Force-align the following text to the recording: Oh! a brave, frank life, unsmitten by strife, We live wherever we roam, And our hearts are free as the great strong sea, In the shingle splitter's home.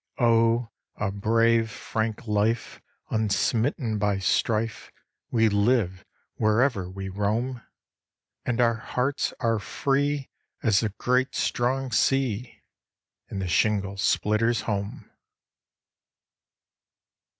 Oh! 0.17 0.71
a 0.95 1.11
brave, 1.11 1.69
frank 1.69 2.25
life, 2.25 2.81
unsmitten 3.11 3.99
by 3.99 4.17
strife, 4.17 4.91
We 5.29 5.47
live 5.47 6.03
wherever 6.37 6.89
we 6.89 7.07
roam, 7.07 7.61
And 8.43 8.59
our 8.59 8.73
hearts 8.73 9.31
are 9.39 9.59
free 9.59 10.31
as 10.63 10.79
the 10.79 10.89
great 10.89 11.35
strong 11.35 11.91
sea, 11.91 12.63
In 13.29 13.37
the 13.37 13.47
shingle 13.47 13.97
splitter's 13.97 14.61
home. 14.61 15.07